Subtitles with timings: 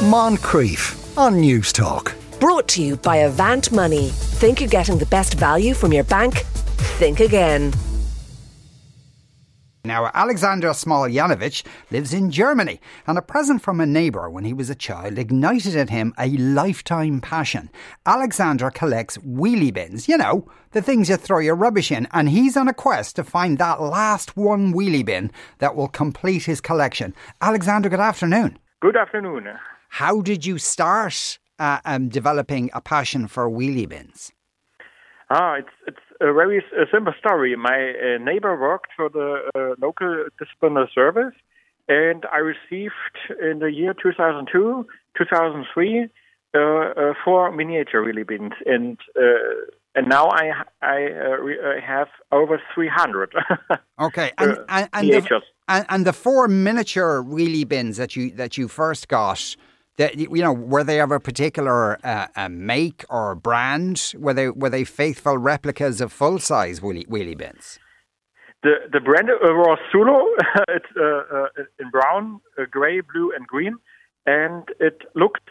[0.00, 2.16] Moncrieff on News Talk.
[2.40, 4.08] Brought to you by Avant Money.
[4.08, 6.38] Think you're getting the best value from your bank?
[6.96, 7.74] Think again.
[9.84, 14.70] Now, Alexander Smolyanovich lives in Germany, and a present from a neighbour when he was
[14.70, 17.68] a child ignited in him a lifetime passion.
[18.06, 22.56] Alexander collects wheelie bins, you know, the things you throw your rubbish in, and he's
[22.56, 27.14] on a quest to find that last one wheelie bin that will complete his collection.
[27.42, 28.58] Alexander, good afternoon.
[28.80, 29.46] Good afternoon.
[29.90, 34.32] How did you start uh, um, developing a passion for wheelie bins?
[35.30, 37.54] Ah, it's it's a very simple story.
[37.56, 41.34] My uh, neighbor worked for the uh, local disciplinary service,
[41.88, 42.94] and I received
[43.40, 44.86] in the year 2002,
[45.18, 46.08] 2003,
[46.54, 49.22] uh, uh, four miniature wheelie bins, and uh,
[49.96, 50.52] and now I
[50.82, 50.96] I
[51.46, 53.34] re- have over 300.
[54.00, 58.56] okay, and and, and, the, and, and the four miniature wheelie bins that you that
[58.56, 59.56] you first got
[60.00, 64.14] that you know were they of a particular uh, a make or brand?
[64.16, 67.78] Were they were they faithful replicas of full size wheelie, wheelie bins?
[68.62, 70.18] The the brand was Sulo.
[70.68, 73.76] it's uh, uh, in brown, uh, gray, blue, and green,
[74.26, 75.48] and it looked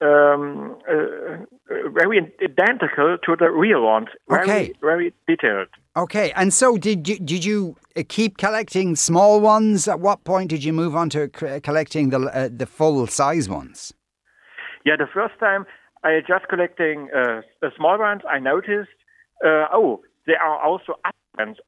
[0.00, 1.44] um, uh,
[1.92, 4.08] very identical to the real ones.
[4.28, 4.72] Very, okay.
[4.80, 5.68] Very detailed.
[5.96, 9.88] Okay, and so did you did you uh, keep collecting small ones?
[9.88, 13.92] At what point did you move on to collecting the uh, the full size ones?
[14.84, 15.66] Yeah, the first time
[16.04, 17.40] I just collecting uh,
[17.76, 18.90] small ones, I noticed
[19.44, 20.94] uh, oh there are also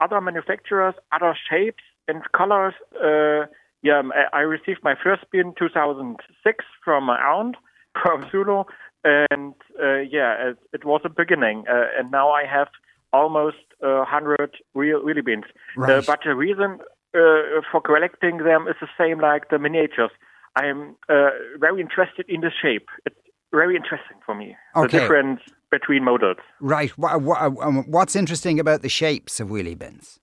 [0.00, 2.74] other manufacturers, other shapes and colors.
[2.94, 3.46] Uh,
[3.82, 7.56] yeah, I received my first bin 2006 from my aunt
[8.00, 8.64] from Sulo,
[9.04, 12.68] and uh, yeah, it, it, was a beginning, uh, and now I have
[13.12, 15.44] almost uh, hundred real wheelie bins.
[15.76, 16.04] Right.
[16.06, 16.78] but the reason
[17.14, 20.10] uh, for collecting them is the same like the miniatures.
[20.56, 22.88] I'm uh, very interested in the shape.
[23.06, 23.16] It's
[23.52, 24.56] very interesting for me.
[24.76, 24.98] Okay.
[24.98, 26.38] The difference between models.
[26.60, 26.92] Right.
[26.98, 30.19] Um, what's interesting about the shapes of wheelie bins?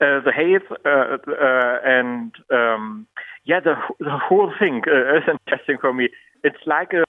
[0.00, 3.06] Uh, the height uh, uh, and um,
[3.44, 6.08] yeah, the the whole thing uh, is interesting for me.
[6.42, 7.04] It's like a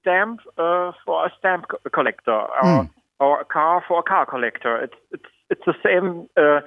[0.00, 2.90] stamp uh, for a stamp co- collector, or, mm.
[3.20, 4.76] or a car for a car collector.
[4.82, 6.60] It's it's it's the same uh,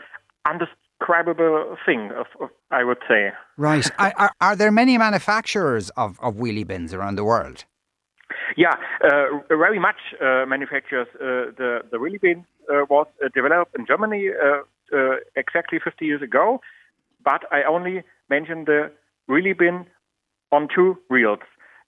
[0.47, 3.31] undescribable thing, of, of, I would say.
[3.57, 3.89] Right.
[3.99, 7.65] are, are there many manufacturers of, of wheelie bins around the world?
[8.57, 11.07] Yeah, uh, very much uh, manufacturers.
[11.15, 14.29] Uh, the the wheelie bin uh, was uh, developed in Germany
[14.93, 16.61] uh, exactly 50 years ago,
[17.23, 18.91] but I only mentioned the
[19.27, 19.85] really bin
[20.51, 21.39] on two wheels.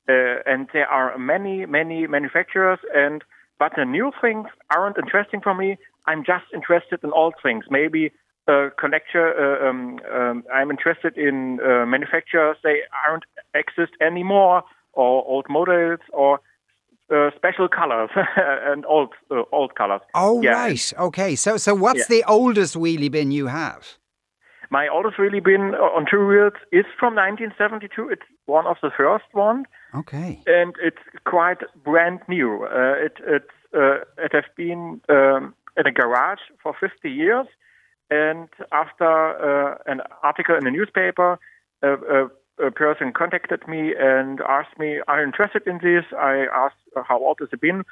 [0.10, 3.24] Uh, and there are many, many manufacturers, and
[3.60, 5.78] but the new things aren't interesting for me.
[6.08, 7.66] I'm just interested in old things.
[7.70, 8.12] Maybe
[8.48, 9.26] uh, collector.
[9.38, 12.58] Uh, um, um, I'm interested in uh, manufacturers.
[12.64, 13.24] They aren't
[13.54, 14.64] exist anymore,
[14.94, 16.40] or old models, or
[17.12, 20.02] uh, special colors and old uh, old colors.
[20.14, 20.52] Oh yeah.
[20.52, 21.36] right, okay.
[21.36, 22.16] So so what's yeah.
[22.16, 23.98] the oldest wheelie bin you have?
[24.70, 28.10] My oldest wheelie bin on two wheels is from 1972.
[28.10, 29.66] It's one of the first ones.
[29.94, 30.42] Okay.
[30.48, 32.64] And it's quite brand new.
[32.64, 37.48] Uh, it it uh, it has been um, in a garage for 50 years.
[38.10, 41.40] And after uh, an article in the newspaper,
[42.66, 47.20] a person contacted me and asked me, "Are you interested in this?" I asked, "How
[47.20, 47.84] old has it been?"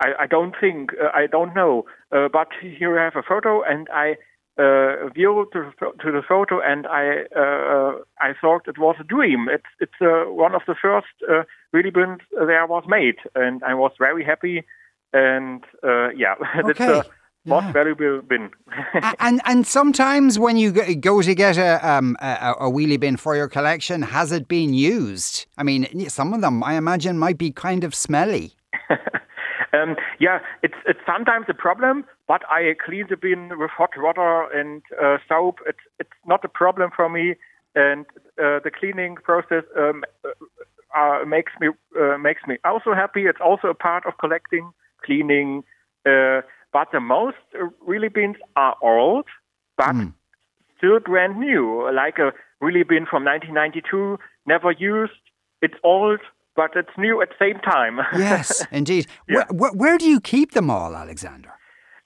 [0.00, 3.62] I, I don't think, uh, I don't know, uh, but here you have a photo,
[3.62, 4.16] and I
[4.58, 9.48] uh, view to, to the photo, and I uh, I thought it was a dream.
[9.48, 13.74] It's it's uh, one of the first uh, wheelie bins there was made, and I
[13.74, 14.64] was very happy.
[15.12, 16.34] And uh, yeah,
[16.64, 16.86] okay.
[16.86, 17.06] the
[17.48, 17.72] most yeah.
[17.72, 18.50] valuable bin.
[19.20, 23.36] and and sometimes when you go to get a, um, a a wheelie bin for
[23.36, 25.46] your collection, has it been used?
[25.56, 28.54] I mean, some of them I imagine might be kind of smelly.
[29.72, 34.44] Um, yeah, it's it's sometimes a problem, but I clean the bin with hot water
[34.52, 35.58] and uh, soap.
[35.66, 37.34] It's it's not a problem for me,
[37.74, 38.06] and
[38.38, 41.68] uh, the cleaning process um, uh, uh makes me
[42.00, 43.26] uh, makes me also happy.
[43.26, 44.70] It's also a part of collecting,
[45.04, 45.64] cleaning.
[46.74, 47.36] Uh, but the most
[47.86, 49.26] really bins are old,
[49.76, 50.12] but mm.
[50.76, 52.32] still brand new, like a
[52.62, 55.12] wheelie bin from 1992, never used.
[55.62, 56.20] It's old,
[56.56, 57.98] but it's new at the same time.
[58.16, 59.06] yes, indeed.
[59.28, 59.44] Yeah.
[59.50, 61.52] Where, where, do you keep them all, Alexander?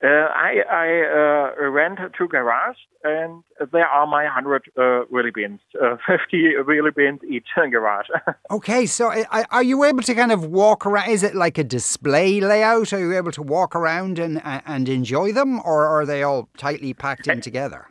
[0.04, 4.80] Uh, I, I uh, rent two garages, and there are my 100 uh,
[5.12, 8.08] wheelie bins, uh, 50 wheelie bins each garage.
[8.50, 11.08] okay, so uh, are you able to kind of walk around?
[11.08, 12.92] Is it like a display layout?
[12.92, 16.92] Are you able to walk around and, and enjoy them, or are they all tightly
[16.94, 17.86] packed in together?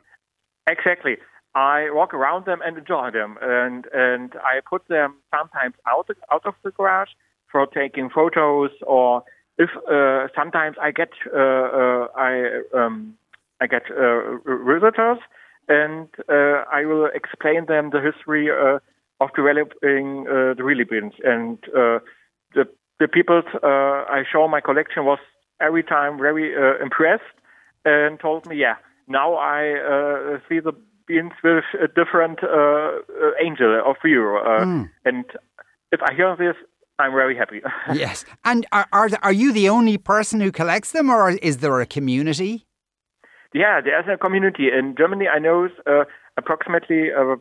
[0.69, 1.15] Exactly.
[1.55, 6.45] I walk around them and enjoy them, and and I put them sometimes out out
[6.45, 7.09] of the garage
[7.51, 9.23] for taking photos, or
[9.61, 12.31] if uh, sometimes I get uh, uh, I
[12.73, 13.15] um,
[13.61, 14.37] I get uh,
[14.73, 15.19] visitors,
[15.67, 18.79] and uh, I will explain them the history uh,
[19.23, 21.59] of developing the bins, and
[22.55, 22.65] the
[22.99, 25.19] the people I show my collection was
[25.59, 26.47] every time very
[26.81, 27.37] impressed
[27.85, 30.73] and told me, yeah, now I see the
[31.07, 32.39] bins with a different
[33.45, 34.89] angel of view, mm.
[35.05, 35.25] and
[35.91, 36.55] if I hear this,
[37.01, 37.61] I'm very happy.
[37.93, 38.25] yes.
[38.45, 41.85] And are, are, are you the only person who collects them, or is there a
[41.85, 42.65] community?
[43.53, 44.67] Yeah, there's a community.
[44.67, 46.05] In Germany, I know uh,
[46.37, 47.35] approximately uh,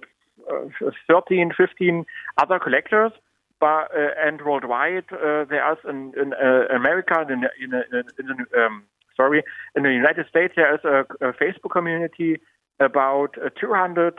[0.50, 2.04] uh, 13, 15
[2.38, 3.12] other collectors.
[3.60, 8.84] But, uh, and worldwide, uh, there's in, in uh, America, in, in, in, in um,
[9.14, 9.42] sorry,
[9.76, 12.38] in the United States, there is a, a Facebook community
[12.80, 14.14] about 200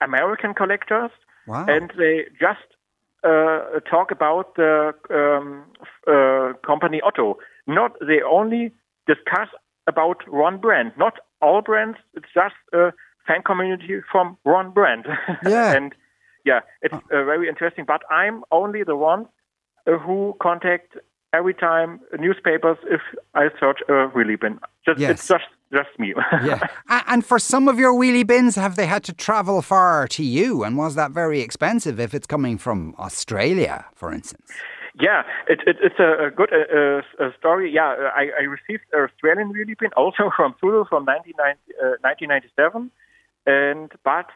[0.00, 1.10] American collectors,
[1.48, 1.66] wow.
[1.66, 2.75] and they just
[3.26, 5.64] uh, talk about the um,
[6.06, 7.38] uh, company Otto.
[7.66, 8.72] Not they only
[9.06, 9.48] discuss
[9.86, 11.98] about one brand, not all brands.
[12.14, 12.92] It's just a
[13.26, 15.06] fan community from one brand.
[15.44, 15.72] Yeah.
[15.76, 15.94] and
[16.44, 17.84] yeah, it's uh, very interesting.
[17.86, 19.26] But I'm only the one
[19.86, 20.96] uh, who contact
[21.32, 23.00] every time newspapers if
[23.34, 24.60] I search a wheelie bin.
[24.84, 25.10] Just yes.
[25.10, 25.44] it's just
[25.76, 26.14] just me.
[26.44, 26.60] yeah.
[27.12, 30.64] And for some of your wheelie bins, have they had to travel far to you?
[30.64, 34.50] And was that very expensive if it's coming from Australia, for instance?
[34.98, 37.70] Yeah, it, it, it's a, good uh, uh, story.
[37.70, 42.90] Yeah, uh, I, I, received an Australian wheelie bin also from Sulo from 1997,
[43.46, 44.26] uh, and but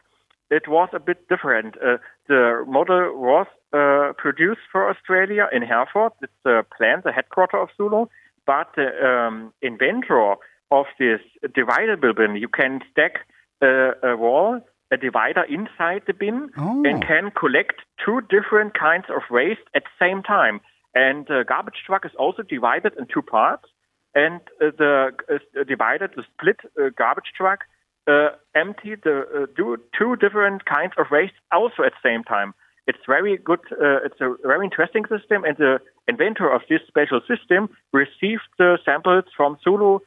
[0.51, 1.77] it was a bit different.
[1.77, 1.97] Uh,
[2.27, 6.11] the model was uh, produced for Australia in Herford.
[6.21, 8.09] It's the plant, the headquarter of Sulo,
[8.45, 10.35] but the um, inventor
[10.71, 11.19] of this
[11.53, 13.27] divider bin, you can stack
[13.61, 14.59] uh, a wall,
[14.91, 16.83] a divider inside the bin, oh.
[16.85, 20.61] and can collect two different kinds of waste at the same time.
[20.95, 23.65] And the garbage truck is also divided in two parts.
[24.13, 27.61] And uh, the uh, divided, the split uh, garbage truck
[28.07, 32.53] uh, empty the uh, do two different kinds of waste also at the same time.
[32.87, 33.59] It's very good.
[33.71, 38.79] Uh, it's a very interesting system, and the inventor of this special system received the
[38.83, 39.99] samples from Sulo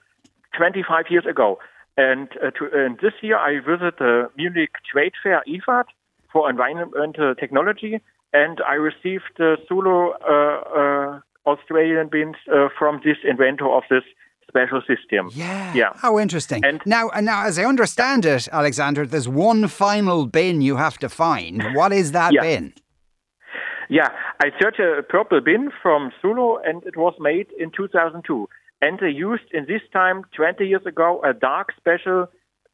[0.57, 1.59] 25 years ago.
[1.97, 5.85] And, uh, to, and this year I visited the Munich Trade Fair IFAT
[6.33, 8.01] for environmental technology,
[8.33, 14.03] and I received the Sulo uh, uh, Australian bins uh, from this inventor of this
[14.49, 15.31] special system.
[15.33, 15.73] Yeah.
[15.75, 15.93] Yeah.
[15.95, 16.65] How interesting.
[16.65, 21.09] And now, now, as I understand it, Alexander, there's one final bin you have to
[21.09, 21.63] find.
[21.75, 22.43] What is that yeah.
[22.43, 22.75] bin?
[23.89, 24.09] Yeah,
[24.43, 28.49] I searched a purple bin from Sulo, and it was made in 2002
[28.85, 32.27] and they used in this time 20 years ago a dark special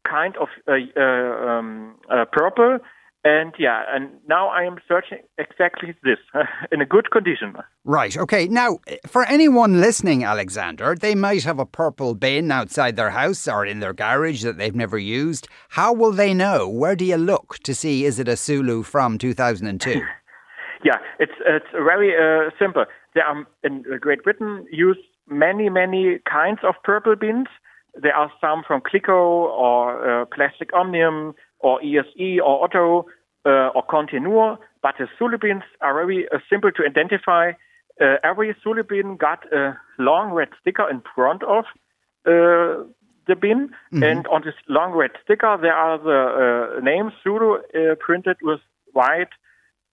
[0.07, 2.79] kind of uh, uh, um, uh, purple.
[3.23, 6.17] And yeah and now i am searching exactly this
[6.71, 7.53] in a good condition.
[7.83, 8.47] Right okay.
[8.47, 13.63] Now for anyone listening alexander they might have a purple bin outside their house or
[13.63, 15.47] in their garage that they've never used.
[15.69, 16.67] How will they know?
[16.67, 20.01] Where do you look to see is it a Sulo from 2002
[20.83, 22.85] yeah it's it's very uh, simple.
[23.13, 27.47] They are in great britain used many, many kinds of purple bins.
[27.95, 33.05] There are some from Clicquot or uh, Plastic Omnium or ESE or Otto
[33.45, 37.51] uh, or Continuo, but the Sulo bins are very uh, simple to identify.
[37.99, 41.65] Uh, every Sulo bin got a long red sticker in front of
[42.25, 42.83] uh,
[43.27, 44.03] the bin, mm-hmm.
[44.03, 47.59] and on this long red sticker there are the uh, names Sulo
[47.99, 48.59] printed with
[48.93, 49.29] white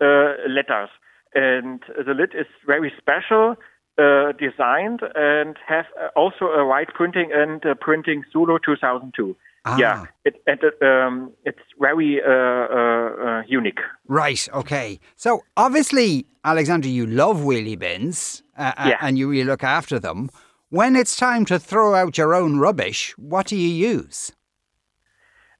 [0.00, 0.90] letters.
[1.35, 3.57] And the lid is very special
[3.99, 9.37] uh, designed and has uh, also a white printing and uh, printing Sulo 2002.
[9.64, 9.76] Ah.
[9.76, 13.81] Yeah, it, and, um, it's very uh, uh, unique.
[14.07, 14.49] Right.
[14.55, 15.00] Okay.
[15.17, 18.97] So obviously, Alexander, you love wheelie bins, yeah.
[19.00, 20.31] and you really look after them.
[20.71, 24.33] When it's time to throw out your own rubbish, what do you use?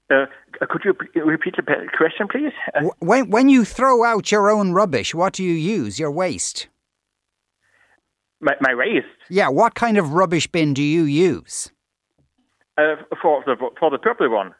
[0.09, 1.63] could you repeat the
[1.95, 2.53] question, please?
[2.99, 5.99] when when you throw out your own rubbish, what do you use?
[5.99, 6.67] Your waste.
[8.41, 9.07] My, my waste.
[9.29, 11.71] Yeah, what kind of rubbish bin do you use?
[12.77, 14.55] Uh, for the for the purple one.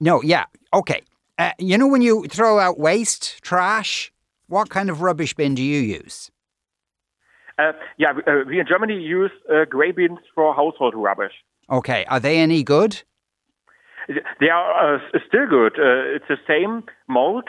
[0.00, 1.02] No, yeah, okay.
[1.38, 4.12] Uh, you know when you throw out waste, trash,
[4.48, 6.30] what kind of rubbish bin do you use?
[7.58, 11.32] Uh, yeah, uh, we in Germany use uh, grey bins for household rubbish.
[11.70, 13.02] Okay, are they any good?
[14.40, 15.78] They are uh, still good.
[15.78, 17.44] Uh, it's the same mold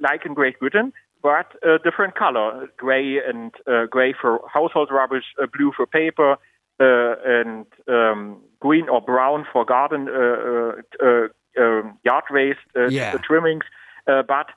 [0.00, 0.92] like in Great Britain,
[1.24, 6.32] but a different color, gray and uh, gray for household rubbish, uh, blue for paper,
[6.78, 10.12] uh, and um, green or brown for garden uh,
[10.52, 11.28] uh, uh,
[11.62, 13.16] um, yard waste uh, Yeah.
[13.28, 13.64] trimmings.
[14.06, 14.48] Uh, but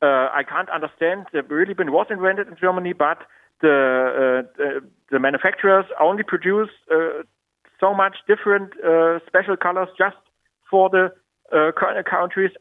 [0.00, 1.26] uh, I can't understand.
[1.34, 3.18] The really bin was invented in Germany, but
[3.60, 4.68] the uh, the,
[5.10, 7.22] the manufacturers only produce uh,
[7.80, 10.16] so much different uh, special colors just
[10.70, 11.04] for the
[11.52, 11.70] uh,
[12.16, 12.52] countries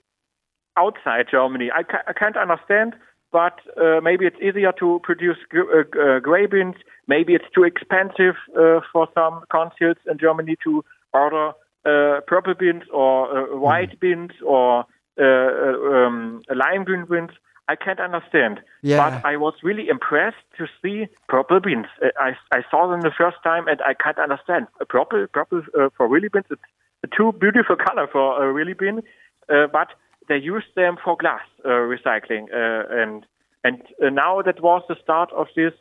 [0.77, 1.69] outside Germany.
[1.73, 2.95] I, ca- I can't understand,
[3.33, 6.75] but uh, maybe it's easier to produce uh, uh, gray bins.
[7.07, 11.51] Maybe it's too expensive uh, for some councils in Germany to order
[11.85, 14.85] uh, purple bins or uh, white bins or
[15.19, 17.31] uh, uh, um, lime green bins.
[17.67, 18.59] I can't understand.
[18.83, 18.97] Yeah.
[18.97, 21.87] But I was really impressed to see purple beans.
[22.19, 24.67] I, I saw them the first time and I can't understand.
[24.89, 26.61] Purple, purple uh, for really beans, it's
[27.03, 29.01] a too beautiful color for a really bean.
[29.49, 29.89] Uh, but
[30.27, 32.45] they use them for glass uh, recycling.
[32.53, 33.25] Uh, and
[33.63, 35.73] and uh, now that was the start of this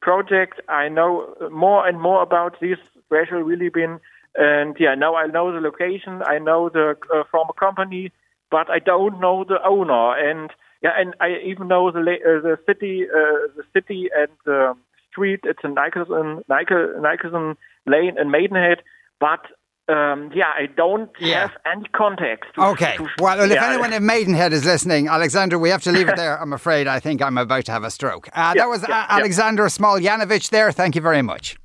[0.00, 0.60] project.
[0.68, 4.00] I know more and more about this special really bin.
[4.34, 6.22] And yeah, now I know the location.
[6.22, 8.12] I know the uh, a company,
[8.50, 10.16] but I don't know the owner.
[10.16, 10.50] And
[10.82, 14.74] yeah, and I even know the the city, the city and the
[15.10, 15.40] street.
[15.44, 18.82] It's in Nicholson, Nicholson Lane in Maidenhead.
[19.18, 19.40] But
[19.88, 21.40] um, yeah, I don't Yeah.
[21.42, 22.50] have any context.
[22.54, 22.96] To, Okay.
[22.96, 26.16] to- Well, if yeah, anyone in Maidenhead is listening, Alexander, we have to leave it
[26.16, 26.40] there.
[26.40, 26.86] I'm afraid.
[26.88, 28.28] I think I'm about to have a stroke.
[28.28, 29.16] Uh, Yeah, that was yeah, uh, yeah.
[29.18, 30.72] Alexander Smoljanovich there.
[30.72, 31.56] Thank you very much.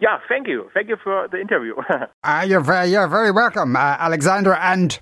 [0.00, 1.74] yeah, thank you, thank you for the interview.
[2.24, 4.54] Uh, you're, very, you're very welcome, uh, Alexander.
[4.54, 4.98] And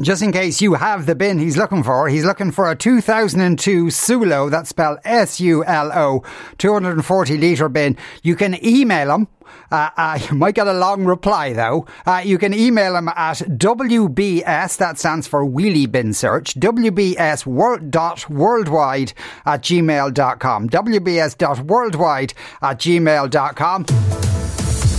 [0.00, 3.86] just in case you have the bin he's looking for, he's looking for a 2002
[3.86, 6.22] Sulo, that's spelled S U L O,
[6.58, 7.96] 240 litre bin.
[8.22, 9.28] You can email him.
[9.70, 11.86] Uh, uh, you might get a long reply though.
[12.06, 19.12] Uh, you can email him at WBS, that stands for Wheelie Bin Search, WBS worldwide
[19.46, 20.68] at gmail.com.
[20.68, 24.23] WBS worldwide at gmail.com.